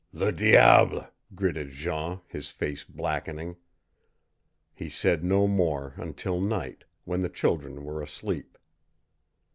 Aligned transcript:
"Le 0.11 0.31
diable!" 0.31 1.05
gritted 1.35 1.69
Jean, 1.69 2.21
his 2.25 2.49
face 2.49 2.83
blackening. 2.83 3.55
He 4.73 4.89
said 4.89 5.23
no 5.23 5.47
more 5.47 5.93
until 5.95 6.41
night, 6.41 6.85
when 7.05 7.21
the 7.21 7.29
children 7.29 7.83
were 7.83 8.01
asleep. 8.01 8.57